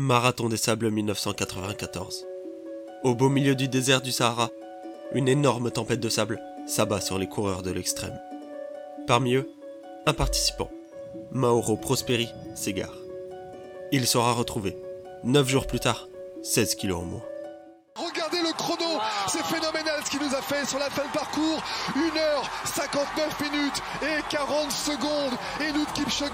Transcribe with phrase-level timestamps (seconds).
[0.00, 2.24] Marathon des Sables 1994.
[3.02, 4.52] Au beau milieu du désert du Sahara,
[5.12, 8.16] une énorme tempête de sable s'abat sur les coureurs de l'extrême.
[9.08, 9.50] Parmi eux,
[10.06, 10.70] un participant,
[11.32, 12.96] Mauro Prosperi, s'égare.
[13.90, 14.76] Il sera retrouvé,
[15.24, 16.08] neuf jours plus tard,
[16.44, 17.24] 16 kilos en moins.
[20.64, 21.62] Sur la fin de parcours.
[21.96, 25.34] 1h59 minutes et 40 secondes.
[25.60, 26.30] Et nous Kipchoge,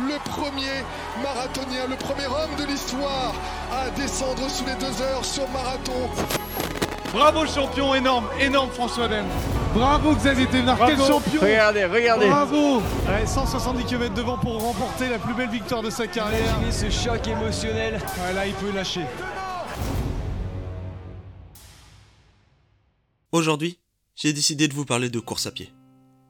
[0.00, 0.84] le premier
[1.22, 3.34] marathonien, le premier homme de l'histoire
[3.72, 6.10] à descendre sous les deux heures sur marathon.
[7.12, 9.26] Bravo champion, énorme, énorme François Den.
[9.74, 15.18] Bravo Xavier Thévenard, quel champion Regardez, regardez Bravo ouais, 170 km devant pour remporter la
[15.18, 16.40] plus belle victoire de sa carrière.
[16.60, 17.94] Imaginez ce choc émotionnel.
[17.94, 19.04] Ouais, là, il peut lâcher.
[23.32, 23.78] Aujourd'hui,
[24.14, 25.72] j'ai décidé de vous parler de course à pied.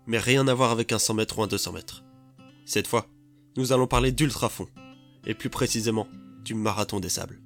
[0.06, 2.04] Mais rien à voir avec un 100 mètres ou un 200 mètres.
[2.64, 3.08] Cette fois,
[3.56, 4.68] nous allons parler d'ultra-fond,
[5.26, 6.06] et plus précisément
[6.44, 7.42] du marathon des sables.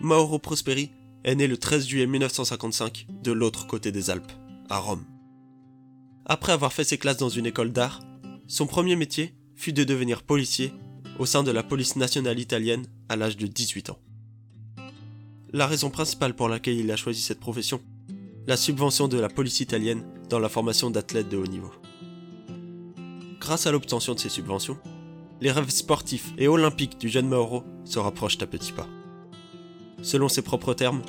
[0.00, 0.90] Mauro Prosperi
[1.22, 4.32] est né le 13 juillet 1955 de l'autre côté des Alpes,
[4.68, 5.04] à Rome.
[6.24, 8.00] Après avoir fait ses classes dans une école d'art,
[8.48, 10.72] son premier métier fut de devenir policier
[11.20, 14.00] au sein de la police nationale italienne à l'âge de 18 ans.
[15.52, 17.80] La raison principale pour laquelle il a choisi cette profession,
[18.48, 21.70] la subvention de la police italienne dans la formation d'athlètes de haut niveau.
[23.38, 24.76] Grâce à l'obtention de ces subventions,
[25.40, 28.88] les rêves sportifs et olympiques du jeune Mauro se rapprochent à petits pas.
[30.02, 31.02] Selon ses propres termes,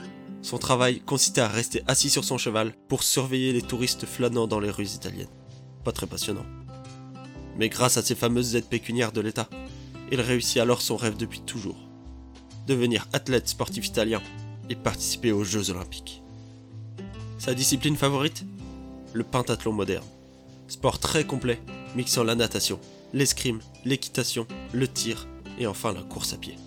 [0.43, 4.59] son travail consistait à rester assis sur son cheval pour surveiller les touristes flânant dans
[4.59, 5.27] les rues italiennes.
[5.83, 6.45] Pas très passionnant.
[7.57, 9.49] Mais grâce à ces fameuses aides pécuniaires de l'État,
[10.11, 11.86] il réussit alors son rêve depuis toujours.
[12.67, 14.21] Devenir athlète sportif italien
[14.69, 16.21] et participer aux Jeux olympiques.
[17.39, 18.43] Sa discipline favorite?
[19.13, 20.03] Le pentathlon moderne.
[20.67, 21.61] Sport très complet,
[21.95, 22.77] mixant la natation,
[23.13, 26.57] l'escrime, l'équitation, le tir et enfin la course à pied.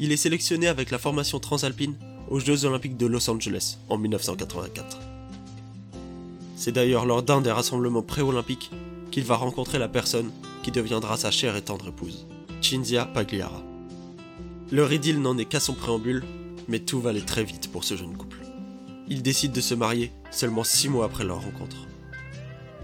[0.00, 1.96] Il est sélectionné avec la formation transalpine
[2.28, 4.98] aux Jeux olympiques de Los Angeles en 1984.
[6.56, 8.70] C'est d'ailleurs lors d'un des rassemblements pré-olympiques
[9.10, 10.30] qu'il va rencontrer la personne
[10.62, 12.26] qui deviendra sa chère et tendre épouse,
[12.60, 13.62] Cinzia Pagliara.
[14.72, 16.22] Leur idylle n'en est qu'à son préambule,
[16.68, 18.38] mais tout va aller très vite pour ce jeune couple.
[19.08, 21.88] Ils décident de se marier seulement six mois après leur rencontre.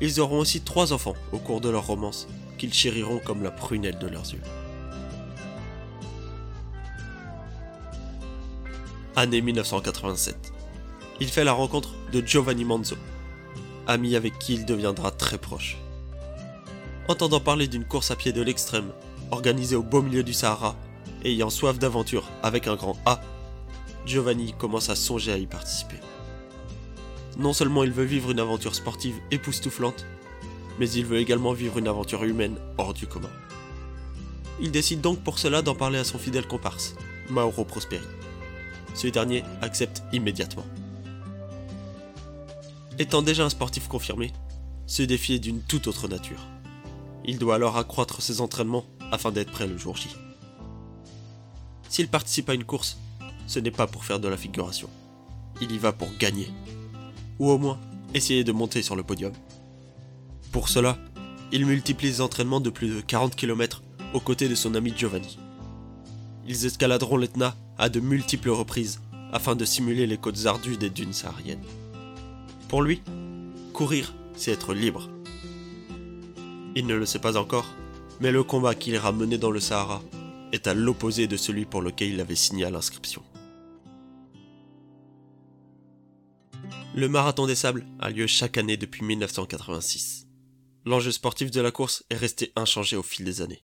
[0.01, 2.27] Ils auront aussi trois enfants au cours de leur romance,
[2.59, 4.43] qu'ils chériront comme la prunelle de leurs yeux.
[9.15, 10.53] Année 1987.
[11.21, 12.97] Il fait la rencontre de Giovanni Manzo,
[13.87, 15.79] ami avec qui il deviendra très proche.
[17.07, 18.91] Entendant parler d'une course à pied de l'extrême,
[19.31, 20.77] organisée au beau milieu du Sahara,
[21.25, 23.21] ayant soif d'aventure avec un grand A,
[24.07, 25.97] Giovanni commence à songer à y participer.
[27.39, 30.07] Non seulement il veut vivre une aventure sportive époustouflante,
[30.79, 33.31] mais il veut également vivre une aventure humaine hors du commun.
[34.61, 36.95] Il décide donc pour cela d'en parler à son fidèle comparse,
[37.29, 38.01] Mauro Prosperi.
[38.95, 40.65] Ce dernier accepte immédiatement.
[42.99, 44.33] Étant déjà un sportif confirmé,
[44.87, 46.47] ce défi est d'une toute autre nature.
[47.27, 50.09] Il doit alors accroître ses entraînements afin d'être prêt le jour J.
[51.89, 52.99] S'il participe à une course,
[53.47, 54.89] ce n'est pas pour faire de la figuration.
[55.61, 56.51] Il y va pour gagner.
[57.39, 57.79] Ou au moins,
[58.15, 59.33] essayer de monter sur le podium.
[60.53, 60.99] Pour cela,
[61.53, 63.83] il multiplie les entraînements de plus de 40 km
[64.15, 65.39] aux côtés de son ami Giovanni.
[66.49, 69.01] Ils escaladeront l'Etna à de multiples reprises
[69.33, 71.65] afin de simuler les côtes ardues des dunes sahariennes.
[72.69, 73.03] Pour lui,
[73.73, 75.09] courir, c'est être libre.
[76.75, 77.67] Il ne le sait pas encore,
[78.21, 80.03] mais le combat qu'il ira mener dans le Sahara
[80.53, 83.23] est à l'opposé de celui pour lequel il avait signé l'inscription.
[86.95, 90.27] Le marathon des sables a lieu chaque année depuis 1986.
[90.87, 93.65] L'enjeu sportif de la course est resté inchangé au fil des années.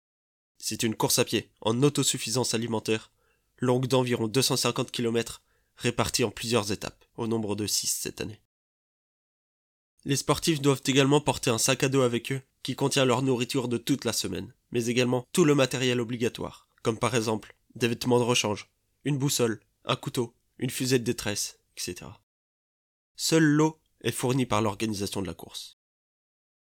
[0.59, 3.11] C'est une course à pied en autosuffisance alimentaire,
[3.59, 5.43] longue d'environ 250 km,
[5.77, 8.41] répartie en plusieurs étapes, au nombre de 6 cette année.
[10.05, 13.67] Les sportifs doivent également porter un sac à dos avec eux qui contient leur nourriture
[13.67, 18.21] de toute la semaine, mais également tout le matériel obligatoire, comme par exemple des vêtements
[18.21, 18.71] de rechange,
[19.03, 22.09] une boussole, un couteau, une fusée de détresse, etc.
[23.17, 25.81] Seule l'eau est fournie par l'organisation de la course.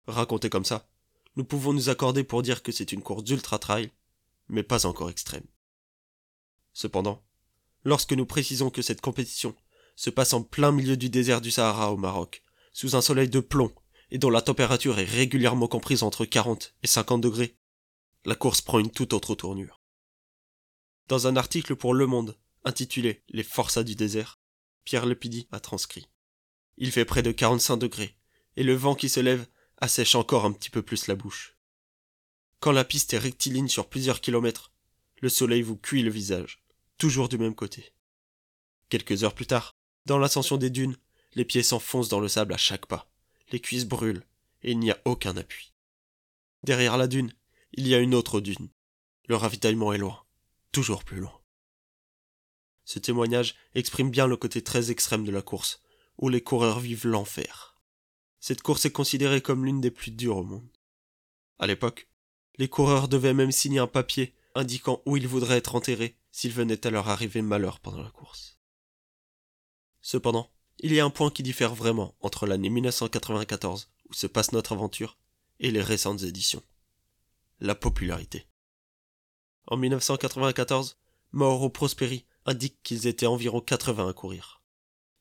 [0.06, 0.88] Raconté comme ça,
[1.36, 3.90] nous pouvons nous accorder pour dire que c'est une course d'ultra trail,
[4.50, 5.48] mais pas encore extrême.
[6.74, 7.24] Cependant,
[7.84, 9.56] lorsque nous précisons que cette compétition
[9.96, 13.40] se passe en plein milieu du désert du Sahara au Maroc, sous un soleil de
[13.40, 13.74] plomb
[14.12, 17.58] et dont la température est régulièrement comprise entre 40 et 50 degrés,
[18.26, 19.80] la course prend une toute autre tournure.
[21.10, 24.40] Dans un article pour Le Monde intitulé Les forçats du désert,
[24.86, 26.08] Pierre Lepidi a transcrit.
[26.78, 28.18] Il fait près de 45 degrés,
[28.56, 29.46] et le vent qui se lève
[29.78, 31.58] assèche encore un petit peu plus la bouche.
[32.62, 34.72] Quand la piste est rectiligne sur plusieurs kilomètres,
[35.22, 36.64] le soleil vous cuit le visage,
[36.98, 37.94] toujours du même côté.
[38.88, 40.96] Quelques heures plus tard, dans l'ascension des dunes,
[41.34, 43.12] les pieds s'enfoncent dans le sable à chaque pas,
[43.52, 44.26] les cuisses brûlent,
[44.62, 45.74] et il n'y a aucun appui.
[46.64, 47.34] Derrière la dune,
[47.74, 48.70] il y a une autre dune.
[49.28, 50.23] Le ravitaillement est loin,
[50.74, 51.40] toujours plus loin.
[52.84, 55.82] Ce témoignage exprime bien le côté très extrême de la course,
[56.18, 57.80] où les coureurs vivent l'enfer.
[58.42, 60.68] Cette course est considérée comme l'une des plus dures au monde.
[61.60, 62.10] À l'époque,
[62.58, 66.86] les coureurs devaient même signer un papier indiquant où ils voudraient être enterrés s'il venait
[66.86, 68.60] à leur arriver malheur pendant la course.
[70.02, 74.52] Cependant, il y a un point qui diffère vraiment entre l'année 1994, où se passe
[74.52, 75.18] notre aventure,
[75.60, 76.64] et les récentes éditions.
[77.60, 78.46] La popularité.
[79.68, 80.98] En 1994,
[81.32, 84.62] Mauro Prosperi indique qu'ils étaient environ 80 à courir.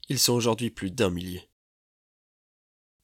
[0.09, 1.49] Ils sont aujourd'hui plus d'un millier.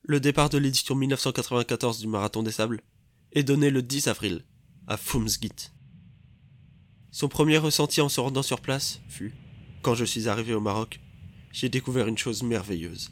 [0.03, 2.83] Le départ de l'édition 1994 du Marathon des Sables
[3.33, 4.45] est donné le 10 avril
[4.87, 5.71] à Fumsgit.
[7.11, 9.35] Son premier ressenti en se rendant sur place fut,
[9.83, 11.01] quand je suis arrivé au Maroc,
[11.53, 13.11] j'ai découvert une chose merveilleuse,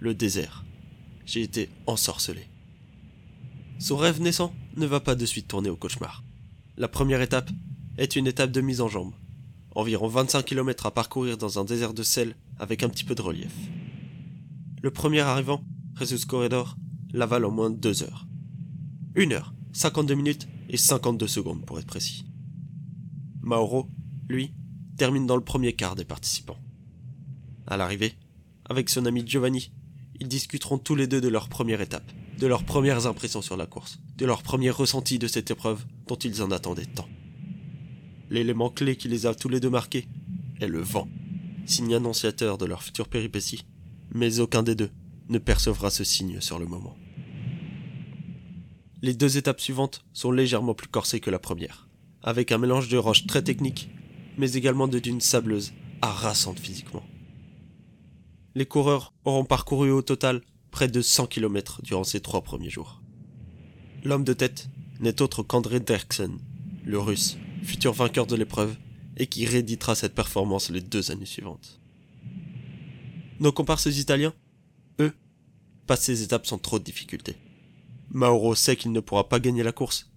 [0.00, 0.64] le désert.
[1.24, 2.48] J'ai été ensorcelé.
[3.78, 6.22] Son rêve naissant ne va pas de suite tourner au cauchemar.
[6.78, 7.50] La première étape
[7.96, 9.14] est une étape de mise en jambe.
[9.74, 13.22] Environ 25 km à parcourir dans un désert de sel avec un petit peu de
[13.22, 13.54] relief.
[14.82, 15.64] Le premier arrivant,
[15.98, 16.76] Jesus Corredor,
[17.14, 18.26] l'avale en moins de 2 heures.
[19.16, 22.26] 1 heure, 52 minutes et 52 secondes pour être précis.
[23.40, 23.88] Mauro,
[24.28, 24.52] lui,
[24.98, 26.60] termine dans le premier quart des participants.
[27.66, 28.18] À l'arrivée,
[28.66, 29.72] avec son ami Giovanni,
[30.20, 33.66] ils discuteront tous les deux de leur première étape, de leurs premières impressions sur la
[33.66, 37.08] course, de leurs premiers ressentis de cette épreuve dont ils en attendaient tant.
[38.30, 40.08] L'élément clé qui les a tous les deux marqués
[40.60, 41.08] est le vent,
[41.64, 43.64] signe annonciateur de leur future péripétie,
[44.12, 44.90] mais aucun des deux
[45.28, 46.96] ne percevra ce signe sur le moment.
[49.02, 51.88] Les deux étapes suivantes sont légèrement plus corsées que la première,
[52.22, 53.90] avec un mélange de roches très techniques,
[54.38, 55.72] mais également de dunes sableuses,
[56.02, 57.04] harassantes physiquement
[58.56, 60.40] les coureurs auront parcouru au total
[60.76, 63.00] près de 100 km durant ces trois premiers jours.
[64.04, 64.68] L'homme de tête
[65.00, 66.36] n'est autre qu'André Derksen,
[66.84, 68.76] le russe, futur vainqueur de l'épreuve,
[69.16, 71.80] et qui rééditera cette performance les deux années suivantes.
[73.40, 74.34] Nos comparses italiens,
[75.00, 75.14] eux,
[75.86, 77.38] passent ces étapes sans trop de difficultés.
[78.10, 80.10] Mauro sait qu'il ne pourra pas gagner la course,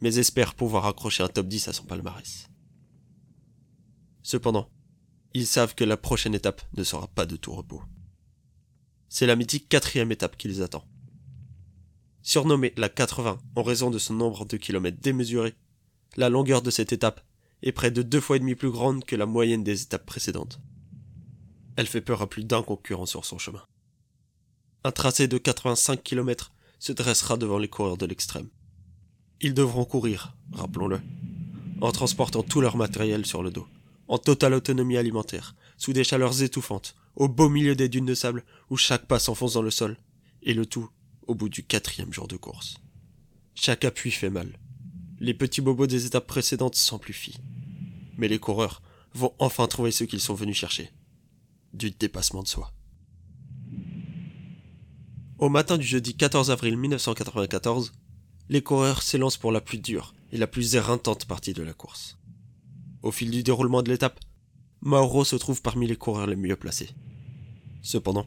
[0.00, 2.48] mais espère pouvoir accrocher un top 10 à son palmarès.
[4.22, 4.68] Cependant,
[5.32, 7.82] ils savent que la prochaine étape ne sera pas de tout repos.
[9.16, 10.84] C'est la mythique quatrième étape qui les attend.
[12.22, 15.54] Surnommée la 80 en raison de son nombre de kilomètres démesuré,
[16.16, 17.20] la longueur de cette étape
[17.62, 20.58] est près de deux fois et demi plus grande que la moyenne des étapes précédentes.
[21.76, 23.62] Elle fait peur à plus d'un concurrent sur son chemin.
[24.82, 26.50] Un tracé de 85 km
[26.80, 28.48] se dressera devant les coureurs de l'extrême.
[29.40, 31.00] Ils devront courir, rappelons-le,
[31.80, 33.68] en transportant tout leur matériel sur le dos
[34.08, 38.44] en totale autonomie alimentaire, sous des chaleurs étouffantes, au beau milieu des dunes de sable
[38.70, 39.96] où chaque pas s'enfonce dans le sol,
[40.42, 40.88] et le tout
[41.26, 42.76] au bout du quatrième jour de course.
[43.54, 44.58] Chaque appui fait mal.
[45.20, 47.38] Les petits bobos des étapes précédentes s'amplifient.
[48.18, 48.82] Mais les coureurs
[49.14, 50.90] vont enfin trouver ce qu'ils sont venus chercher.
[51.72, 52.72] Du dépassement de soi.
[55.38, 57.92] Au matin du jeudi 14 avril 1994,
[58.48, 62.18] les coureurs s'élancent pour la plus dure et la plus éreintante partie de la course.
[63.02, 64.20] Au fil du déroulement de l'étape,
[64.86, 66.90] Mauro se trouve parmi les coureurs les mieux placés.
[67.80, 68.26] Cependant,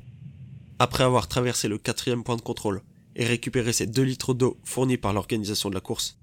[0.79, 2.81] après avoir traversé le quatrième point de contrôle
[3.15, 6.17] et récupéré ses deux litres d'eau fournis par l'organisation de la course,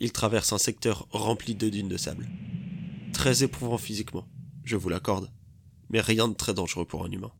[0.00, 2.26] il traverse un secteur rempli de dunes de sable.
[3.12, 4.26] Très éprouvant physiquement,
[4.64, 5.30] je vous l'accorde,
[5.90, 7.32] mais rien de très dangereux pour un humain.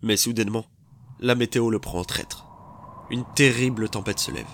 [0.00, 0.64] Mais soudainement,
[1.20, 2.46] la météo le prend en traître.
[3.10, 4.46] Une terrible tempête se lève.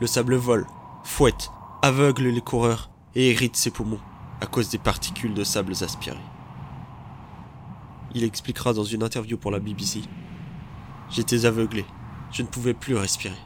[0.00, 0.66] Le sable vole,
[1.04, 1.50] fouette,
[1.82, 4.00] aveugle les coureurs et hérite ses poumons
[4.40, 6.16] à cause des particules de sable aspirées.
[8.14, 10.02] Il expliquera dans une interview pour la BBC
[11.10, 11.84] J'étais aveuglé,
[12.30, 13.38] je ne pouvais plus respirer.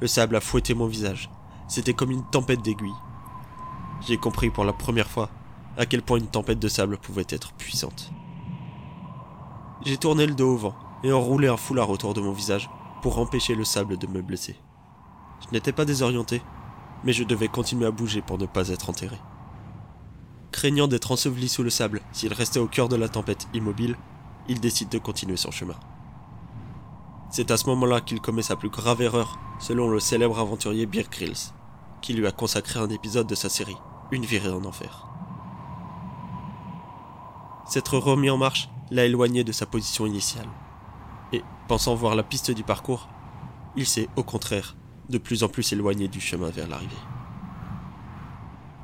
[0.00, 1.30] Le sable a fouetté mon visage,
[1.68, 2.90] c'était comme une tempête d'aiguilles.
[4.06, 5.30] J'ai compris pour la première fois
[5.76, 8.10] à quel point une tempête de sable pouvait être puissante.
[9.84, 12.70] J'ai tourné le dos au vent et enroulé un foulard autour de mon visage
[13.02, 14.56] pour empêcher le sable de me blesser.
[15.44, 16.40] Je n'étais pas désorienté,
[17.04, 19.18] mais je devais continuer à bouger pour ne pas être enterré.
[20.56, 23.94] Craignant d'être enseveli sous le sable s'il restait au cœur de la tempête immobile,
[24.48, 25.74] il décide de continuer son chemin.
[27.30, 31.52] C'est à ce moment-là qu'il commet sa plus grave erreur, selon le célèbre aventurier Grills,
[32.00, 33.76] qui lui a consacré un épisode de sa série,
[34.12, 35.06] Une virée en enfer.
[37.66, 40.48] S'être remis en marche l'a éloigné de sa position initiale.
[41.34, 43.08] Et, pensant voir la piste du parcours,
[43.76, 44.74] il s'est, au contraire,
[45.10, 46.96] de plus en plus éloigné du chemin vers l'arrivée.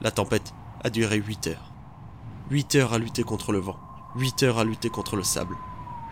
[0.02, 0.52] La tempête
[0.84, 1.72] a duré 8 heures.
[2.50, 3.76] 8 heures à lutter contre le vent,
[4.16, 5.56] 8 heures à lutter contre le sable,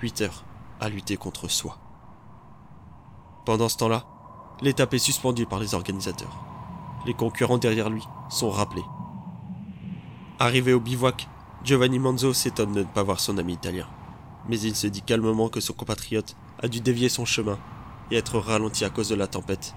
[0.00, 0.44] 8 heures
[0.80, 1.78] à lutter contre soi.
[3.44, 4.06] Pendant ce temps-là,
[4.62, 6.44] l'étape est suspendue par les organisateurs.
[7.06, 8.84] Les concurrents derrière lui sont rappelés.
[10.38, 11.28] Arrivé au bivouac,
[11.64, 13.86] Giovanni Manzo s'étonne de ne pas voir son ami italien.
[14.48, 17.58] Mais il se dit calmement que son compatriote a dû dévier son chemin
[18.10, 19.74] et être ralenti à cause de la tempête,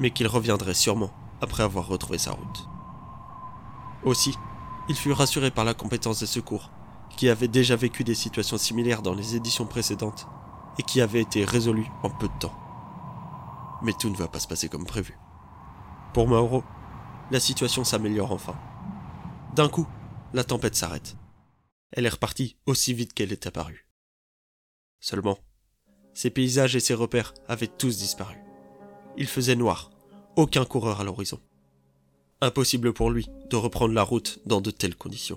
[0.00, 2.69] mais qu'il reviendrait sûrement après avoir retrouvé sa route.
[4.04, 4.36] Aussi,
[4.88, 6.70] il fut rassuré par la compétence des secours,
[7.16, 10.26] qui avaient déjà vécu des situations similaires dans les éditions précédentes
[10.78, 12.54] et qui avaient été résolues en peu de temps.
[13.82, 15.18] Mais tout ne va pas se passer comme prévu.
[16.14, 16.64] Pour Mauro,
[17.30, 18.56] la situation s'améliore enfin.
[19.54, 19.86] D'un coup,
[20.32, 21.16] la tempête s'arrête.
[21.92, 23.88] Elle est repartie aussi vite qu'elle est apparue.
[25.00, 25.38] Seulement,
[26.14, 28.36] ses paysages et ses repères avaient tous disparu.
[29.16, 29.90] Il faisait noir,
[30.36, 31.40] aucun coureur à l'horizon.
[32.42, 35.36] Impossible pour lui de reprendre la route dans de telles conditions.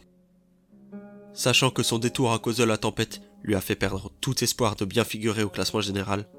[1.34, 4.78] Sachant que son détour à cause de la tempête lui a fait perdre tout espoir
[4.78, 6.30] de bien figurer au classement général,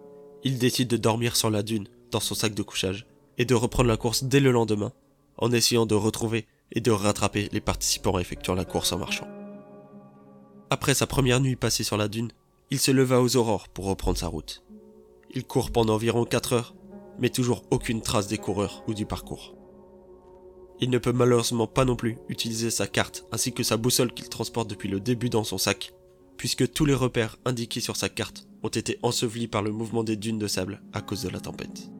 [0.42, 3.06] il décide de dormir sur la dune dans son sac de couchage
[3.36, 4.92] et de reprendre la course dès le lendemain,
[5.36, 9.28] en essayant de retrouver et de rattraper les participants effectuant la course en marchant.
[10.70, 12.32] Après sa première nuit passée sur la dune,
[12.70, 14.62] il se leva aux aurores pour reprendre sa route.
[15.34, 16.74] Il court pendant environ 4 heures,
[17.18, 19.54] mais toujours aucune trace des coureurs ou du parcours.
[20.80, 24.28] Il ne peut malheureusement pas non plus utiliser sa carte ainsi que sa boussole qu'il
[24.28, 25.92] transporte depuis le début dans son sac,
[26.36, 30.16] puisque tous les repères indiqués sur sa carte ont été ensevelis par le mouvement des
[30.16, 31.90] dunes de sable à cause de la tempête.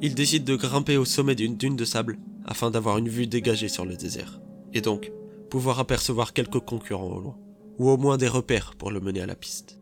[0.00, 3.68] Il décide de grimper au sommet d'une dune de sable afin d'avoir une vue dégagée
[3.68, 4.40] sur le désert,
[4.72, 5.12] et donc
[5.50, 7.38] pouvoir apercevoir quelques concurrents au loin,
[7.78, 9.80] ou au moins des repères pour le mener à la piste.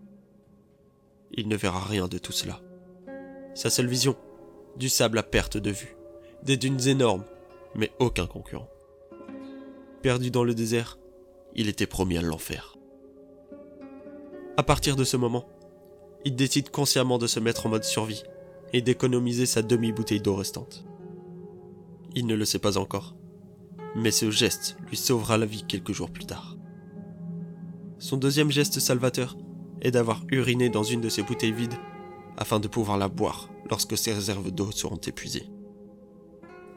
[1.32, 2.60] Il ne verra rien de tout cela.
[3.54, 4.16] Sa seule vision,
[4.76, 5.96] du sable à perte de vue,
[6.42, 7.24] des dunes énormes,
[7.74, 8.68] mais aucun concurrent.
[10.02, 10.98] Perdu dans le désert,
[11.54, 12.76] il était promis à l'enfer.
[14.56, 15.46] À partir de ce moment,
[16.24, 18.22] il décide consciemment de se mettre en mode survie
[18.72, 20.84] et d'économiser sa demi-bouteille d'eau restante.
[22.14, 23.14] Il ne le sait pas encore,
[23.94, 26.56] mais ce geste lui sauvera la vie quelques jours plus tard.
[27.98, 29.36] Son deuxième geste salvateur
[29.80, 31.78] est d'avoir uriné dans une de ses bouteilles vides
[32.36, 35.48] afin de pouvoir la boire lorsque ses réserves d'eau seront épuisées.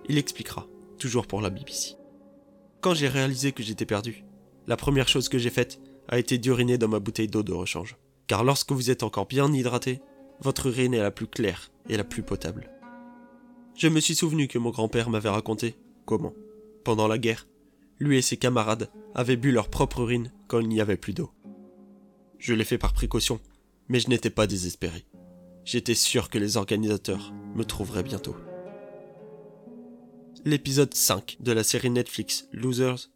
[0.08, 0.68] Il expliquera,
[1.00, 1.96] toujours pour la BBC.
[2.82, 4.24] Quand j'ai réalisé que j'étais perdu,
[4.68, 7.98] la première chose que j'ai faite a été d'uriner dans ma bouteille d'eau de rechange.
[8.28, 10.02] Car lorsque vous êtes encore bien hydraté,
[10.42, 12.70] votre urine est la plus claire et la plus potable.
[13.76, 15.76] Je me suis souvenu que mon grand-père m'avait raconté
[16.06, 16.34] comment,
[16.84, 17.48] pendant la guerre,
[18.00, 21.32] lui et ses camarades avaient bu leur propre urine quand il n'y avait plus d'eau.
[22.38, 23.40] Je l'ai fait par précaution,
[23.88, 25.06] mais je n'étais pas désespéré.
[25.66, 28.36] J'étais sûr que les organisateurs me trouveraient bientôt.
[30.46, 33.10] L'épisode 5 de la série Netflix Losers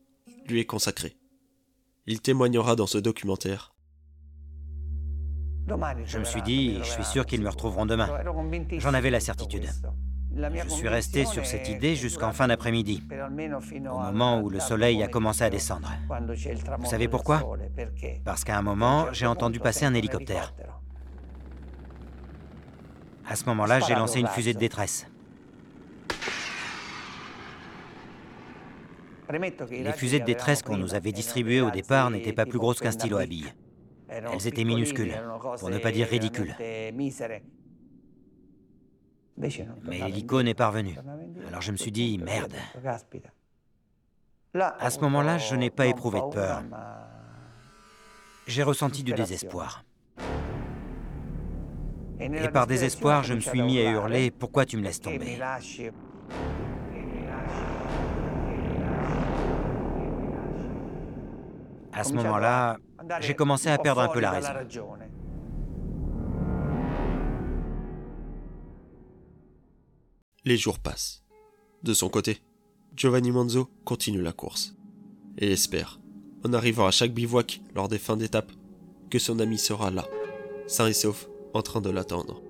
[0.48, 1.16] lui est consacré.
[2.06, 3.74] Il témoignera dans ce documentaire.
[6.06, 8.10] Je me suis dit, je suis sûr qu'ils me retrouveront demain.
[8.78, 9.70] J'en avais la certitude.
[10.36, 15.08] Je suis resté sur cette idée jusqu'en fin d'après-midi, au moment où le soleil a
[15.08, 15.90] commencé à descendre.
[16.80, 17.56] Vous savez pourquoi
[18.26, 20.54] Parce qu'à un moment, j'ai entendu passer un hélicoptère.
[23.26, 25.08] À ce moment-là, j'ai lancé une fusée de détresse.
[29.72, 32.92] Les fusées de détresse qu'on nous avait distribuées au départ n'étaient pas plus grosses qu'un
[32.92, 33.54] stylo à billes.
[34.10, 35.14] Elles étaient minuscules,
[35.60, 36.56] pour ne pas dire ridicules.
[39.36, 39.50] Mais
[39.88, 40.96] l'hélico n'est pas revenu.
[41.48, 42.54] Alors je me suis dit, merde.
[44.54, 46.62] À ce moment-là, je n'ai pas éprouvé de peur.
[48.46, 49.84] J'ai ressenti du désespoir.
[52.20, 55.40] Et par désespoir, je me suis mis à hurler, pourquoi tu me laisses tomber?
[61.94, 62.78] À ce moment-là,
[63.22, 64.50] j'ai commencé à perdre un peu la raison.
[70.46, 71.24] Les jours passent.
[71.84, 72.42] De son côté,
[72.96, 74.76] Giovanni Manzo continue la course
[75.38, 76.00] et espère,
[76.46, 78.52] en arrivant à chaque bivouac lors des fins d'étape,
[79.10, 80.06] que son ami sera là,
[80.68, 82.42] sain et sauf, en train de l'attendre.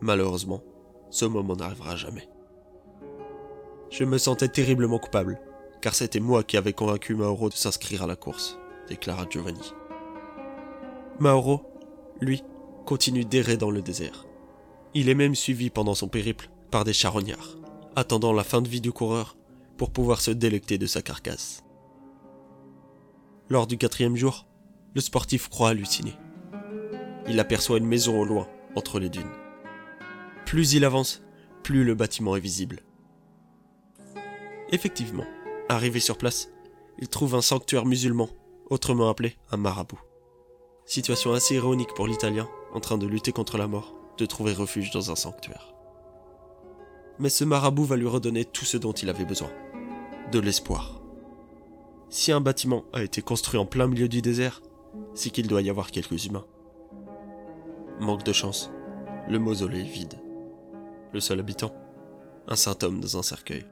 [0.00, 0.62] Malheureusement,
[1.10, 2.28] ce moment n'arrivera jamais.
[3.90, 5.40] Je me sentais terriblement coupable,
[5.80, 9.72] car c'était moi qui avais convaincu Mauro de s'inscrire à la course, déclara Giovanni.
[11.18, 11.62] Mauro,
[12.20, 12.42] lui,
[12.84, 14.26] continue d'errer dans le désert.
[14.94, 17.56] Il est même suivi pendant son périple par des charognards,
[17.96, 19.36] attendant la fin de vie du coureur
[19.76, 21.62] pour pouvoir se délecter de sa carcasse.
[23.48, 24.46] Lors du quatrième jour,
[24.94, 26.14] le sportif croit halluciner.
[27.28, 29.24] Il aperçoit une maison au loin, entre les dunes.
[30.46, 31.22] Plus il avance,
[31.62, 32.80] plus le bâtiment est visible.
[34.70, 35.26] Effectivement,
[35.68, 36.50] arrivé sur place,
[36.98, 38.28] il trouve un sanctuaire musulman,
[38.70, 40.00] autrement appelé un marabout.
[40.84, 44.90] Situation assez ironique pour l'Italien, en train de lutter contre la mort, de trouver refuge
[44.90, 45.74] dans un sanctuaire.
[47.18, 49.50] Mais ce marabout va lui redonner tout ce dont il avait besoin.
[50.32, 51.00] De l'espoir.
[52.08, 54.62] Si un bâtiment a été construit en plein milieu du désert,
[55.14, 56.46] c'est qu'il doit y avoir quelques humains.
[58.00, 58.70] Manque de chance,
[59.28, 60.20] le mausolée est vide.
[61.12, 61.74] Le seul habitant,
[62.46, 63.64] un saint homme dans un cercueil.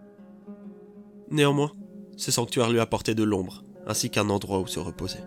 [1.31, 1.73] Néanmoins,
[2.17, 5.21] ce sanctuaire lui apportait de l'ombre, ainsi qu'un endroit où se reposer.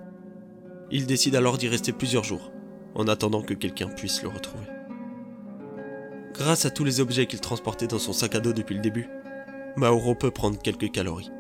[0.91, 2.51] Il décide alors d'y rester plusieurs jours,
[2.95, 4.65] en attendant que quelqu'un puisse le retrouver.
[6.33, 9.09] Grâce à tous les objets qu'il transportait dans son sac à dos depuis le début,
[9.75, 11.31] Mauro peut prendre quelques calories.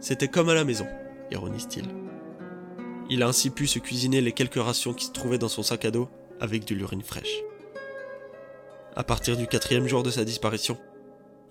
[0.00, 0.86] C'était comme à la maison,
[1.30, 1.86] ironise-t-il.
[3.10, 5.84] Il a ainsi pu se cuisiner les quelques rations qui se trouvaient dans son sac
[5.84, 6.08] à dos
[6.40, 7.42] avec de l'urine fraîche.
[8.96, 10.76] À partir du quatrième jour de sa disparition,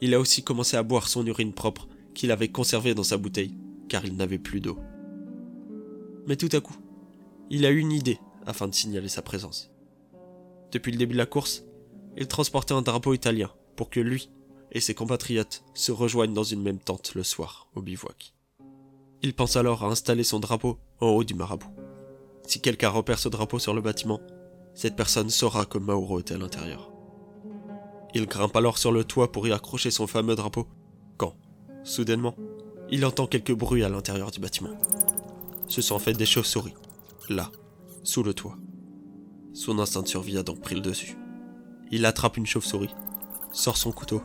[0.01, 3.55] il a aussi commencé à boire son urine propre qu'il avait conservée dans sa bouteille,
[3.89, 4.79] car il n'avait plus d'eau.
[6.25, 6.75] Mais tout à coup,
[7.51, 9.71] il a eu une idée afin de signaler sa présence.
[10.71, 11.63] Depuis le début de la course,
[12.17, 14.31] il transportait un drapeau italien pour que lui
[14.71, 18.33] et ses compatriotes se rejoignent dans une même tente le soir au bivouac.
[19.21, 21.71] Il pense alors à installer son drapeau en haut du marabout.
[22.47, 24.21] Si quelqu'un repère ce drapeau sur le bâtiment,
[24.73, 26.91] cette personne saura que Mauro est à l'intérieur.
[28.15, 30.67] Il grimpe alors sur le toit pour y accrocher son fameux drapeau,
[31.87, 32.35] soudainement,
[32.89, 34.77] il entend quelques bruits à l'intérieur du bâtiment.
[35.67, 36.73] Ce sont en fait des chauves-souris,
[37.29, 37.51] là,
[38.03, 38.57] sous le toit.
[39.53, 41.17] Son instinct de survie a donc pris le dessus.
[41.91, 42.93] Il attrape une chauve-souris,
[43.51, 44.21] sort son couteau,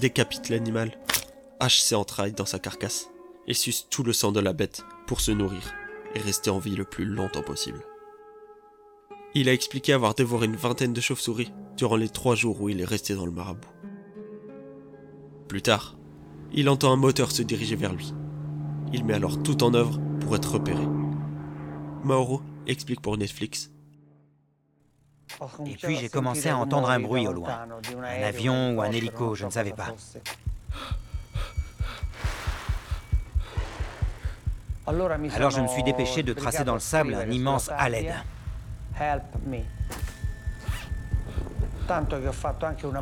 [0.00, 0.98] décapite l'animal,
[1.60, 3.10] hache ses entrailles dans sa carcasse
[3.46, 5.74] et suce tout le sang de la bête pour se nourrir
[6.14, 7.84] et rester en vie le plus longtemps possible.
[9.34, 12.80] Il a expliqué avoir dévoré une vingtaine de chauves-souris durant les trois jours où il
[12.80, 13.68] est resté dans le marabout.
[15.48, 15.96] Plus tard,
[16.56, 18.14] il entend un moteur se diriger vers lui.
[18.92, 20.86] Il met alors tout en œuvre pour être repéré.
[22.04, 23.70] Mauro explique pour Netflix.
[25.66, 27.66] Et puis j'ai commencé à entendre un bruit au loin.
[28.02, 29.94] Un avion ou un hélico, je ne savais pas.
[34.86, 38.14] Alors je me suis dépêché de tracer dans le sable un immense à l'aide.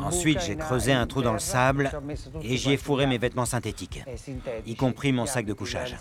[0.01, 1.91] Ensuite, j'ai creusé un trou dans le sable
[2.41, 4.03] et j'y ai fourré mes vêtements synthétiques,
[4.65, 5.95] y compris mon sac de couchage.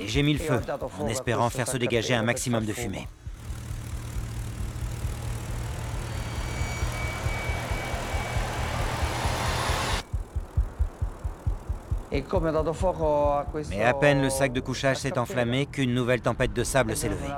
[0.00, 0.60] Et j'ai mis le feu,
[1.00, 3.08] en espérant faire se dégager un maximum de fumée.
[13.70, 17.10] Mais à peine le sac de couchage s'est enflammé qu'une nouvelle tempête de sable s'est
[17.10, 17.28] levée.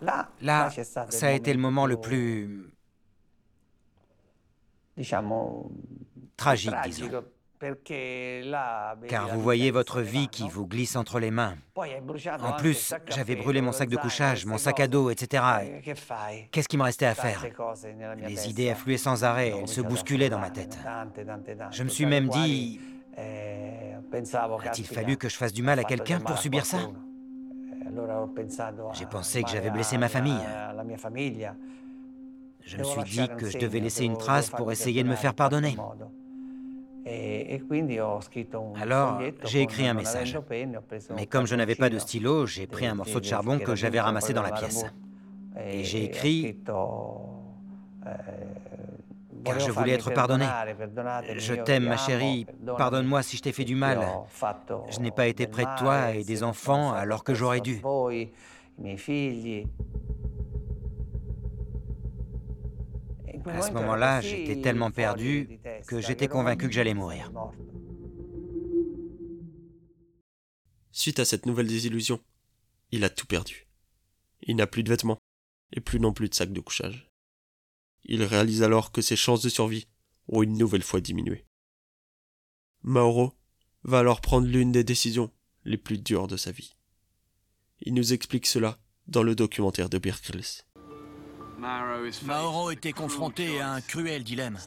[0.00, 0.70] Là,
[1.10, 2.70] ça a été le moment le plus...
[6.36, 7.24] tragique, disons.
[9.08, 11.56] Car vous voyez votre vie qui vous glisse entre les mains.
[11.76, 15.42] En plus, j'avais brûlé mon sac de couchage, mon sac à dos, etc.
[16.52, 17.44] Qu'est-ce qui me restait à faire?
[18.18, 20.78] Les idées affluaient sans arrêt, elles se bousculaient dans ma tête.
[21.72, 22.80] Je me suis même dit,
[23.16, 26.78] a-t-il fallu que je fasse du mal à quelqu'un pour subir ça?
[28.92, 30.40] J'ai pensé que j'avais blessé ma famille.
[32.64, 35.34] Je me suis dit que je devais laisser une trace pour essayer de me faire
[35.34, 35.76] pardonner.
[38.80, 40.38] Alors, j'ai écrit un message.
[41.16, 44.00] Mais comme je n'avais pas de stylo, j'ai pris un morceau de charbon que j'avais
[44.00, 44.84] ramassé dans la pièce.
[45.66, 46.56] Et j'ai écrit eh,
[49.48, 50.46] car je voulais être pardonné.
[51.36, 52.46] Je t'aime, ma chérie.
[52.76, 54.06] Pardonne-moi si je t'ai fait du mal.
[54.90, 57.82] Je n'ai pas été près de toi et des enfants alors que j'aurais dû.
[63.46, 67.32] À ce moment-là, j'étais tellement perdu que j'étais convaincu que j'allais mourir.
[70.92, 72.20] Suite à cette nouvelle désillusion,
[72.90, 73.68] il a tout perdu.
[74.42, 75.18] Il n'a plus de vêtements
[75.72, 77.07] et plus non plus de sac de couchage.
[78.08, 79.86] Il réalise alors que ses chances de survie
[80.28, 81.44] ont une nouvelle fois diminué.
[82.82, 83.34] Mauro
[83.84, 85.30] va alors prendre l'une des décisions
[85.64, 86.74] les plus dures de sa vie.
[87.80, 90.64] Il nous explique cela dans le documentaire de Birkels.
[92.24, 94.58] Mauro était confronté à un cruel dilemme.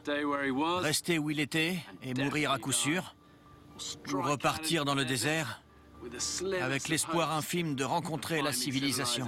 [0.80, 3.16] Rester où il était et mourir à coup sûr,
[4.12, 5.62] ou repartir dans le désert
[6.60, 9.26] avec l'espoir infime de rencontrer la civilisation.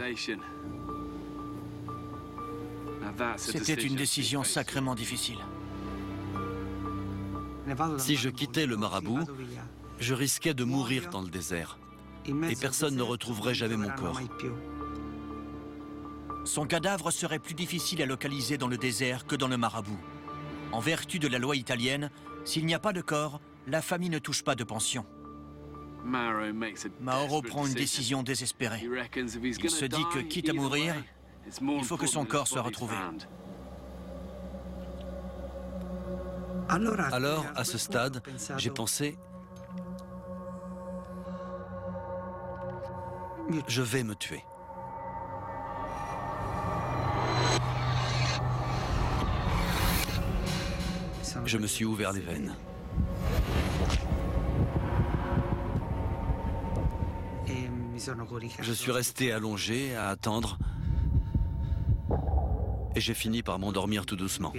[3.36, 5.38] C'était une décision sacrément difficile.
[7.98, 9.24] Si je quittais le marabout,
[9.98, 11.78] je risquais de mourir dans le désert.
[12.26, 14.20] et personne ne retrouverait jamais mon corps.
[16.44, 19.98] Son cadavre serait plus difficile à localiser dans le désert que dans le marabout.
[20.72, 22.10] En vertu de la loi italienne,
[22.44, 25.06] s'il n'y a pas de corps, la famille ne touche pas de pension.
[27.00, 28.82] Mauro prend une décision désespérée.
[28.82, 30.94] Il se dit que, quitte à mourir,
[31.46, 32.96] il faut que son corps soit retrouvé.
[36.68, 38.22] Alors, à ce stade,
[38.56, 39.18] j'ai pensé,
[43.68, 44.44] je vais me tuer.
[51.44, 52.54] Je me suis ouvert les veines.
[58.60, 60.58] Je suis resté allongé à attendre
[62.94, 64.52] et j'ai fini par m'endormir tout doucement.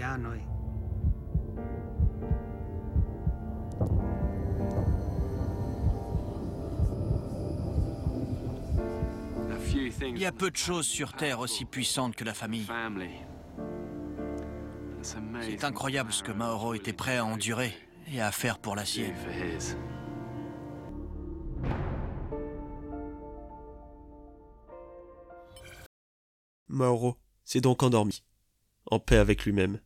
[10.01, 12.67] Il y a peu de choses sur Terre aussi puissantes que la famille.
[15.41, 17.73] C'est incroyable ce que Mauro était prêt à endurer
[18.11, 19.13] et à faire pour la sienne.
[26.67, 28.23] Mauro s'est donc endormi,
[28.87, 29.79] en paix avec lui-même,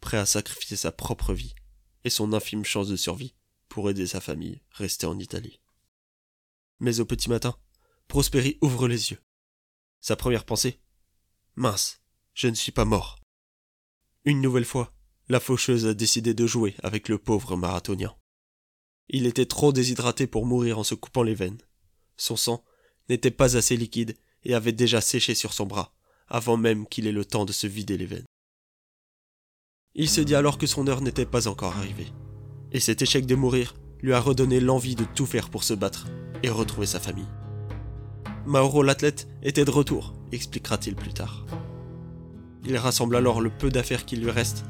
[0.00, 1.54] prêt à sacrifier sa propre vie
[2.04, 3.34] et son infime chance de survie
[3.68, 5.60] pour aider sa famille restée en Italie.
[6.78, 7.58] Mais au petit matin,
[8.08, 9.20] Prosperi ouvre les yeux.
[10.00, 10.80] Sa première pensée
[11.56, 12.02] Mince,
[12.34, 13.18] je ne suis pas mort.
[14.24, 14.94] Une nouvelle fois,
[15.28, 18.16] la faucheuse a décidé de jouer avec le pauvre marathonien.
[19.08, 21.60] Il était trop déshydraté pour mourir en se coupant les veines.
[22.16, 22.64] Son sang
[23.08, 25.95] n'était pas assez liquide et avait déjà séché sur son bras,
[26.28, 28.26] avant même qu'il ait le temps de se vider les veines.
[29.94, 32.12] Il se dit alors que son heure n'était pas encore arrivée,
[32.72, 36.06] et cet échec de mourir lui a redonné l'envie de tout faire pour se battre
[36.42, 37.28] et retrouver sa famille.
[38.44, 41.46] Mauro l'athlète était de retour, expliquera-t-il plus tard.
[42.64, 44.64] Il rassemble alors le peu d'affaires qui lui reste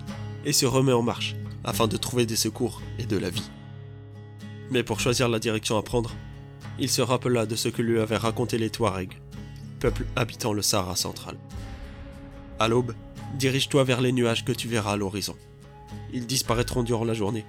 [0.45, 3.51] et se remet en marche afin de trouver des secours et de la vie.
[4.71, 6.15] Mais pour choisir la direction à prendre,
[6.79, 9.21] il se rappela de ce que lui avaient raconté les Touaregs,
[10.15, 11.37] habitant le Sahara central.
[12.59, 12.95] À l'aube,
[13.35, 15.37] dirige-toi vers les nuages que tu verras à l'horizon.
[16.13, 17.45] Ils disparaîtront durant la journée,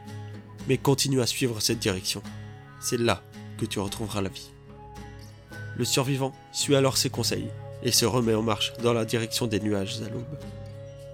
[0.67, 2.21] mais continue à suivre cette direction.
[2.79, 3.23] C'est là
[3.57, 4.51] que tu retrouveras la vie.
[5.77, 7.49] Le survivant suit alors ses conseils
[7.83, 10.39] et se remet en marche dans la direction des nuages à l'aube.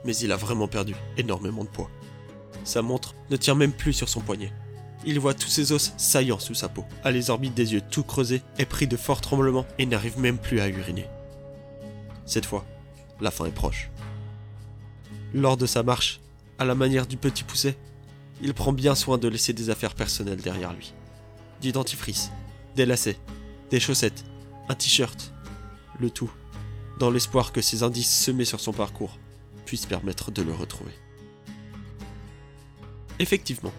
[0.05, 1.89] Mais il a vraiment perdu énormément de poids.
[2.63, 4.51] Sa montre ne tient même plus sur son poignet.
[5.05, 8.03] Il voit tous ses os saillants sous sa peau, a les orbites des yeux tout
[8.03, 11.07] creusés, est pris de forts tremblements et n'arrive même plus à uriner.
[12.25, 12.65] Cette fois,
[13.19, 13.89] la fin est proche.
[15.33, 16.21] Lors de sa marche,
[16.57, 17.75] à la manière du petit poussé,
[18.41, 20.93] il prend bien soin de laisser des affaires personnelles derrière lui.
[21.61, 22.31] Du dentifrice,
[22.75, 23.19] des lacets,
[23.69, 24.23] des chaussettes,
[24.69, 25.33] un t-shirt,
[25.99, 26.31] le tout,
[26.99, 29.17] dans l'espoir que ces indices semés sur son parcours
[29.65, 30.91] puissent permettre de le retrouver.
[33.19, 33.73] Effectivement,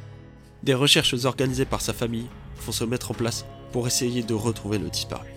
[0.64, 2.26] des recherches organisées par sa famille
[2.64, 5.28] vont se mettre en place pour essayer de retrouver le disparu.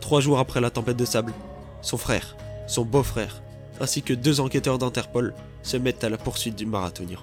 [0.00, 1.34] Trois jours après la tempête de sable,
[1.82, 2.36] son frère,
[2.68, 3.42] son beau-frère,
[3.80, 7.18] ainsi que deux enquêteurs d'Interpol se mettent à la poursuite du marathonien.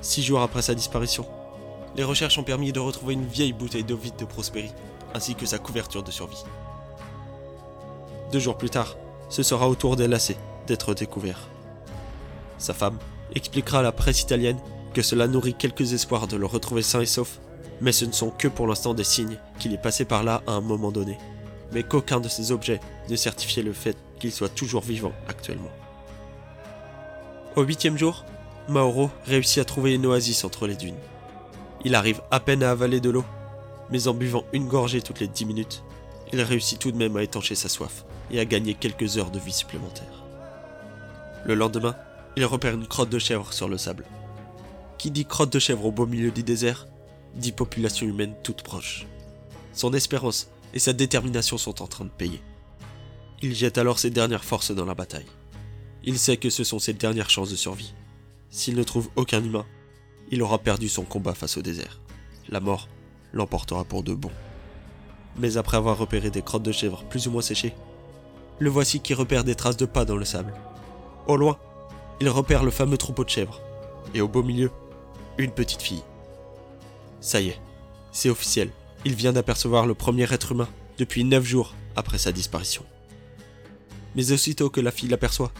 [0.00, 1.26] Six jours après sa disparition,
[1.94, 4.70] les recherches ont permis de retrouver une vieille bouteille d'eau vide de Prosperi,
[5.12, 6.44] ainsi que sa couverture de survie.
[8.32, 8.96] Deux jours plus tard,
[9.28, 11.48] ce sera au tour des lacets d'être découvert.
[12.56, 12.98] Sa femme
[13.34, 14.58] expliquera à la presse italienne
[14.94, 17.38] que cela nourrit quelques espoirs de le retrouver sain et sauf,
[17.80, 20.52] mais ce ne sont que pour l'instant des signes qu'il est passé par là à
[20.52, 21.18] un moment donné,
[21.72, 25.70] mais qu'aucun de ces objets ne certifiait le fait qu'il soit toujours vivant actuellement.
[27.56, 28.24] Au huitième jour,
[28.68, 30.98] Mauro réussit à trouver une oasis entre les dunes.
[31.84, 33.24] Il arrive à peine à avaler de l'eau,
[33.90, 35.82] mais en buvant une gorgée toutes les dix minutes,
[36.32, 39.38] il réussit tout de même à étancher sa soif et à gagner quelques heures de
[39.38, 40.24] vie supplémentaires.
[41.46, 41.96] Le lendemain,
[42.36, 44.04] il repère une crotte de chèvre sur le sable.
[44.98, 46.88] Qui dit crotte de chèvre au beau milieu du désert,
[47.34, 49.06] dit population humaine toute proche.
[49.72, 52.42] Son espérance et sa détermination sont en train de payer.
[53.40, 55.26] Il jette alors ses dernières forces dans la bataille.
[56.02, 57.94] Il sait que ce sont ses dernières chances de survie.
[58.50, 59.66] S'il ne trouve aucun humain,
[60.30, 62.00] il aura perdu son combat face au désert.
[62.48, 62.88] La mort
[63.32, 64.30] l'emportera pour de bon.
[65.36, 67.74] Mais après avoir repéré des crottes de chèvre plus ou moins séchées,
[68.58, 70.54] le voici qui repère des traces de pas dans le sable.
[71.28, 71.58] Au loin,
[72.20, 73.60] il repère le fameux troupeau de chèvres.
[74.14, 74.72] Et au beau milieu,
[75.38, 76.02] une petite fille.
[77.20, 77.60] Ça y est,
[78.12, 78.70] c'est officiel.
[79.04, 82.84] Il vient d'apercevoir le premier être humain depuis neuf jours après sa disparition.
[84.16, 85.52] Mais aussitôt que la fille l'aperçoit,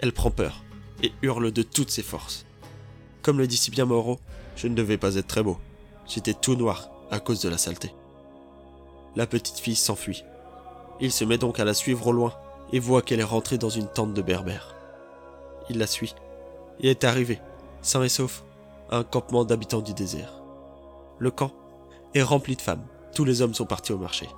[0.00, 0.62] elle prend peur
[1.02, 2.46] et hurle de toutes ses forces.
[3.22, 4.20] Comme le dit si bien Mauro,
[4.56, 5.58] je ne devais pas être très beau.
[6.06, 7.92] J'étais tout noir à cause de la saleté.
[9.16, 10.24] la petite fille s'enfuit.
[11.00, 12.34] Il se met donc à la suivre au loin
[12.72, 14.74] et voit qu'elle est rentrée dans une tente de berbères.
[15.70, 16.14] Il la suit
[16.80, 17.40] et est arrivé,
[17.82, 18.44] sain et sauf,
[18.90, 20.42] un campement d'habitants du désert.
[21.18, 21.52] Le camp
[22.14, 24.28] est rempli de femmes, tous les hommes sont partis au marché.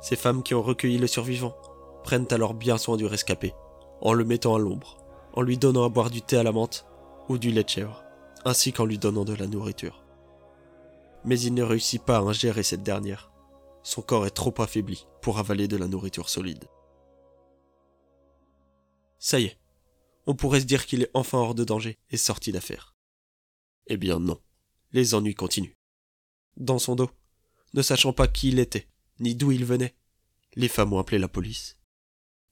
[0.00, 1.54] Ces femmes qui ont recueilli le survivant
[2.02, 3.54] prennent alors bien soin du rescapé,
[4.00, 4.96] en le mettant à l'ombre,
[5.34, 6.86] en lui donnant à boire du thé à la menthe
[7.28, 8.04] ou du lait de chèvre,
[8.44, 10.04] ainsi qu'en lui donnant de la nourriture.
[11.24, 13.32] Mais il ne réussit pas à ingérer cette dernière.
[13.82, 16.64] Son corps est trop affaibli pour avaler de la nourriture solide.
[19.18, 19.58] Ça y est,
[20.26, 22.95] on pourrait se dire qu'il est enfin hors de danger et sorti d'affaire.
[23.86, 24.40] Eh bien non,
[24.92, 25.74] les ennuis continuent.
[26.56, 27.10] Dans son dos,
[27.74, 28.88] ne sachant pas qui il était,
[29.20, 29.96] ni d'où il venait,
[30.54, 31.78] les femmes ont appelé la police.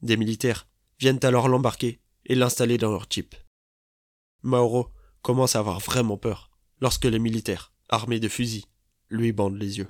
[0.03, 0.69] Des militaires
[0.99, 3.35] viennent alors l'embarquer et l'installer dans leur jeep.
[4.43, 4.91] Mauro
[5.23, 8.67] commence à avoir vraiment peur lorsque les militaires, armés de fusils,
[9.09, 9.89] lui bandent les yeux.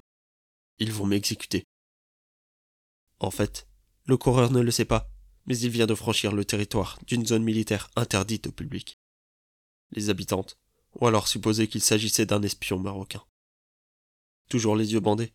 [0.79, 1.65] Ils vont m'exécuter.
[3.19, 3.67] En fait,
[4.07, 5.11] le coureur ne le sait pas,
[5.47, 8.99] mais il vient de franchir le territoire d'une zone militaire interdite au public.
[9.91, 10.59] Les habitantes
[11.01, 13.23] ont alors supposé qu'il s'agissait d'un espion marocain.
[14.49, 15.33] Toujours les yeux bandés,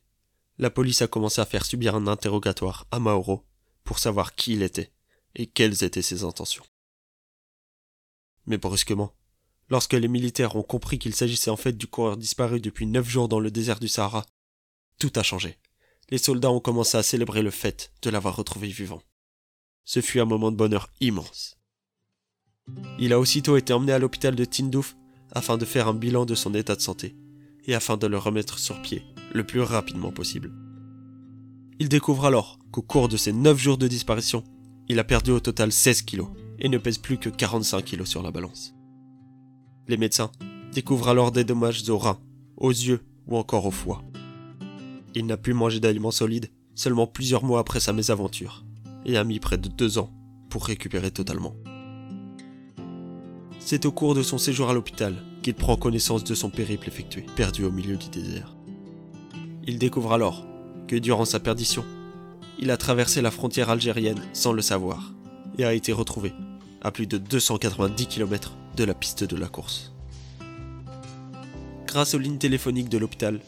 [0.57, 3.45] la police a commencé à faire subir un interrogatoire à Mauro
[3.83, 4.91] pour savoir qui il était
[5.35, 6.65] et quelles étaient ses intentions.
[8.45, 9.13] Mais brusquement,
[9.69, 13.29] lorsque les militaires ont compris qu'il s'agissait en fait du coureur disparu depuis neuf jours
[13.29, 14.25] dans le désert du Sahara,
[14.99, 15.57] tout a changé.
[16.09, 19.01] Les soldats ont commencé à célébrer le fait de l'avoir retrouvé vivant.
[19.85, 21.57] Ce fut un moment de bonheur immense.
[22.99, 24.95] Il a aussitôt été emmené à l'hôpital de Tindouf
[25.31, 27.15] afin de faire un bilan de son état de santé
[27.65, 30.51] et afin de le remettre sur pied le plus rapidement possible.
[31.79, 34.43] Il découvre alors qu'au cours de ces 9 jours de disparition,
[34.87, 38.21] il a perdu au total 16 kilos et ne pèse plus que 45 kilos sur
[38.21, 38.73] la balance.
[39.87, 40.31] Les médecins
[40.73, 42.19] découvrent alors des dommages aux reins,
[42.57, 44.03] aux yeux ou encore au foie.
[45.15, 48.65] Il n'a pu manger d'aliments solides seulement plusieurs mois après sa mésaventure
[49.05, 50.11] et a mis près de deux ans
[50.49, 51.55] pour récupérer totalement.
[53.59, 57.25] C'est au cours de son séjour à l'hôpital qu'il prend connaissance de son périple effectué,
[57.35, 58.55] perdu au milieu du désert.
[59.67, 60.45] Il découvre alors
[60.87, 61.85] que durant sa perdition,
[62.57, 65.13] il a traversé la frontière algérienne sans le savoir
[65.57, 66.33] et a été retrouvé
[66.81, 69.93] à plus de 290 km de la piste de la course.
[71.85, 73.39] Grâce aux lignes téléphoniques de l'hôpital,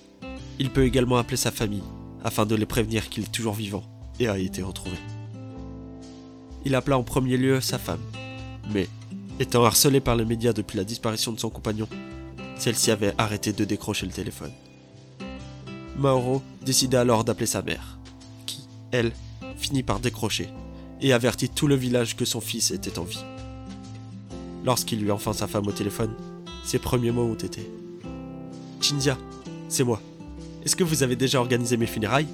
[0.60, 1.84] il peut également appeler sa famille
[2.24, 3.84] afin de les prévenir qu'il est toujours vivant
[4.20, 4.98] et a été retrouvé.
[6.66, 8.02] Il appela en premier lieu sa femme,
[8.72, 8.88] mais
[9.42, 11.88] étant harcelé par les médias depuis la disparition de son compagnon,
[12.58, 14.52] celle-ci avait arrêté de décrocher le téléphone.
[15.98, 17.98] Mauro décida alors d'appeler sa mère,
[18.46, 19.12] qui, elle,
[19.58, 20.50] finit par décrocher
[21.02, 23.26] et avertit tout le village que son fils était en vie.
[24.64, 26.14] Lorsqu'il eut enfin sa femme au téléphone,
[26.64, 27.68] ses premiers mots ont été
[28.80, 29.18] Chindia,
[29.70, 30.00] c'est moi.
[30.64, 32.28] Est-ce que vous avez déjà organisé mes funérailles?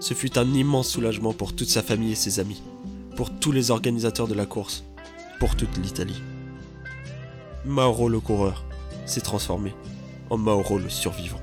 [0.00, 2.62] Ce fut un immense soulagement pour toute sa famille et ses amis,
[3.14, 4.84] pour tous les organisateurs de la course,
[5.38, 6.22] pour toute l'Italie.
[7.64, 8.64] Mauro le coureur
[9.06, 9.74] s'est transformé
[10.30, 11.40] en Mauro le survivant.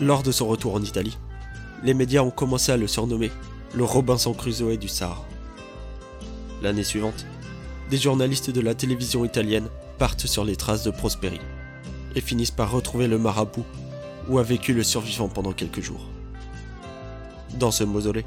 [0.00, 1.16] Lors de son retour en Italie,
[1.82, 3.30] les médias ont commencé à le surnommer
[3.74, 5.24] le Robinson Crusoe du Sahara.
[6.62, 7.26] L'année suivante,
[7.90, 9.68] des journalistes de la télévision italienne
[9.98, 11.40] partent sur les traces de Prosperi
[12.14, 13.64] et finissent par retrouver le marabout
[14.28, 16.08] où a vécu le survivant pendant quelques jours.
[17.54, 18.24] Dans ce mausolée,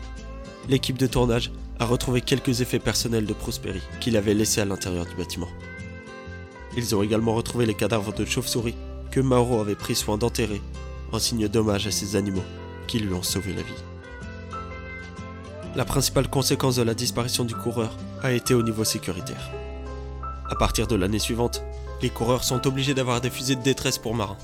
[0.70, 5.06] l'équipe de tournage a retrouvé quelques effets personnels de Prosperi qu'il avait laissés à l'intérieur
[5.06, 5.48] du bâtiment.
[6.76, 8.76] Ils ont également retrouvé les cadavres de chauves-souris
[9.12, 10.62] que Mauro avait pris soin d'enterrer
[11.12, 12.44] en signe d'hommage à ces animaux
[12.88, 13.84] qui lui ont sauvé la vie.
[15.76, 19.50] La principale conséquence de la disparition du coureur a été au niveau sécuritaire.
[20.50, 21.64] À partir de l'année suivante,
[22.02, 24.38] les coureurs sont obligés d'avoir des fusées de détresse pour marins.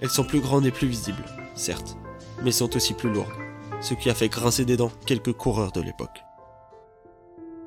[0.00, 1.24] Elles sont plus grandes et plus visibles,
[1.54, 1.96] certes,
[2.42, 3.32] mais sont aussi plus lourdes,
[3.80, 6.23] ce qui a fait grincer des dents quelques coureurs de l'époque.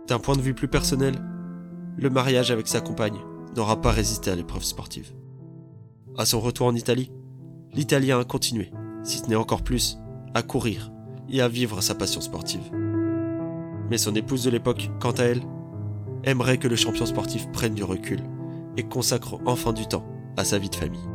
[0.07, 1.15] D'un point de vue plus personnel,
[1.97, 3.19] le mariage avec sa compagne
[3.57, 5.11] n'aura pas résisté à l'épreuve sportive.
[6.17, 7.11] À son retour en Italie,
[7.73, 8.71] l'Italien a continué,
[9.03, 9.97] si ce n'est encore plus,
[10.33, 10.93] à courir
[11.29, 12.71] et à vivre sa passion sportive.
[13.89, 15.41] Mais son épouse de l'époque, quant à elle,
[16.23, 18.19] aimerait que le champion sportif prenne du recul
[18.77, 21.09] et consacre enfin du temps à sa vie de famille.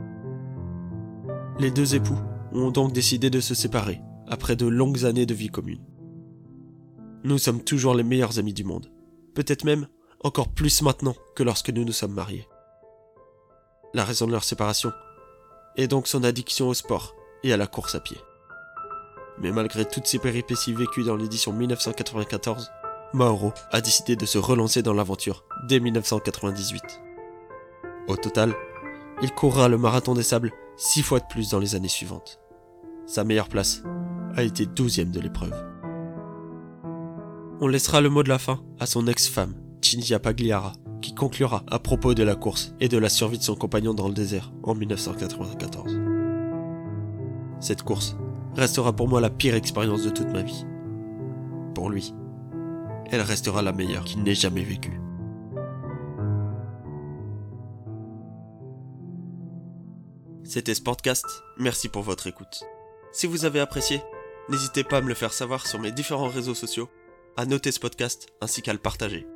[1.59, 2.19] Les deux époux
[2.53, 5.81] ont donc décidé de se séparer après de longues années de vie commune.
[7.25, 8.91] Nous sommes toujours les meilleurs amis du monde,
[9.35, 9.87] peut-être même
[10.25, 12.49] encore plus maintenant que lorsque nous nous sommes mariés.
[13.95, 14.93] La raison de leur séparation
[15.77, 18.17] est donc son addiction au sport et à la course à pied.
[19.39, 22.71] Mais malgré toutes ces péripéties vécues dans l'édition 1994,
[23.13, 26.83] Mauro a décidé de se relancer dans l'aventure dès 1998.
[28.09, 28.55] Au total,
[29.23, 32.41] il courra le marathon des sables six fois de plus dans les années suivantes.
[33.07, 33.83] Sa meilleure place
[34.35, 35.72] a été douzième de l'épreuve.
[37.65, 41.79] On laissera le mot de la fin à son ex-femme, Cinzia Pagliara, qui conclura à
[41.79, 44.75] propos de la course et de la survie de son compagnon dans le désert en
[44.75, 46.01] 1994.
[47.61, 48.17] Cette course
[48.57, 50.67] restera pour moi la pire expérience de toute ma vie.
[51.73, 52.13] Pour lui,
[53.13, 55.01] elle restera la meilleure qu'il n'ait jamais vécue.
[60.43, 61.27] C'était Sportcast,
[61.59, 62.65] merci pour votre écoute.
[63.13, 64.03] Si vous avez apprécié,
[64.49, 66.89] n'hésitez pas à me le faire savoir sur mes différents réseaux sociaux,
[67.37, 69.27] à noter ce podcast ainsi qu'à le partager.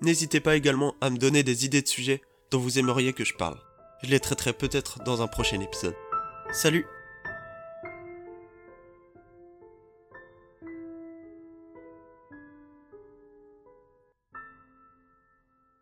[0.00, 3.34] N'hésitez pas également à me donner des idées de sujets dont vous aimeriez que je
[3.34, 3.58] parle.
[4.02, 5.94] Je les traiterai peut-être dans un prochain épisode.
[6.50, 6.86] Salut